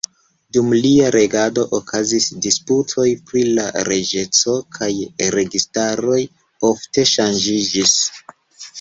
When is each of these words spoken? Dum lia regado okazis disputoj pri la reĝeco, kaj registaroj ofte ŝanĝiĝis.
Dum 0.55 0.69
lia 0.85 1.11
regado 1.15 1.65
okazis 1.79 2.29
disputoj 2.47 3.07
pri 3.29 3.45
la 3.59 3.67
reĝeco, 3.91 4.57
kaj 4.81 4.91
registaroj 5.39 6.21
ofte 6.75 7.09
ŝanĝiĝis. 7.17 7.99